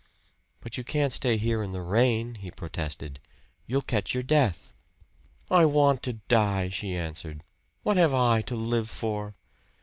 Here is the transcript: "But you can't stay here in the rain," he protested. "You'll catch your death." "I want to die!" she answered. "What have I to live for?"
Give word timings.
"But 0.61 0.79
you 0.79 0.83
can't 0.83 1.13
stay 1.13 1.37
here 1.37 1.61
in 1.61 1.73
the 1.73 1.83
rain," 1.83 2.33
he 2.33 2.49
protested. 2.49 3.19
"You'll 3.67 3.83
catch 3.83 4.15
your 4.15 4.23
death." 4.23 4.73
"I 5.51 5.65
want 5.65 6.01
to 6.01 6.13
die!" 6.27 6.69
she 6.69 6.95
answered. 6.95 7.43
"What 7.83 7.97
have 7.97 8.11
I 8.15 8.41
to 8.41 8.55
live 8.55 8.89
for?" 8.89 9.35